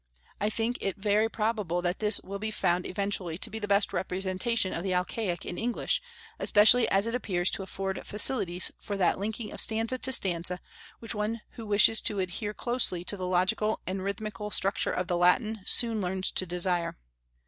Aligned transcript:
I 0.39 0.49
think 0.49 0.79
it 0.81 0.97
very 0.97 1.29
probable 1.29 1.83
that 1.83 1.99
this 1.99 2.19
will 2.23 2.39
be 2.39 2.49
found 2.49 2.87
eventually 2.87 3.37
to 3.37 3.51
be 3.51 3.59
the 3.59 3.67
best 3.67 3.93
representation 3.93 4.73
of 4.73 4.81
the 4.81 4.95
Alcaic 4.95 5.45
in 5.45 5.59
English, 5.59 6.01
especially 6.39 6.89
as 6.89 7.05
it 7.05 7.13
appears 7.13 7.51
to 7.51 7.61
afford 7.61 8.03
facilities 8.03 8.71
for 8.79 8.97
that 8.97 9.19
linking 9.19 9.51
of 9.51 9.61
stanza 9.61 9.99
to 9.99 10.11
stanza 10.11 10.59
which 10.97 11.13
one 11.13 11.41
who 11.51 11.67
wishes 11.67 12.01
to 12.01 12.17
adhere 12.17 12.55
closely 12.55 13.03
to 13.03 13.15
the 13.15 13.27
logical 13.27 13.79
and 13.85 14.03
rhythmical 14.03 14.49
structure 14.49 14.89
of 14.91 15.05
the 15.07 15.17
Latin 15.17 15.59
soon 15.67 16.01
learns 16.01 16.31
to 16.31 16.47
desire. 16.47 16.97